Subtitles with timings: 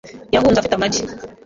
[0.33, 1.01] Yahunze afite amagi.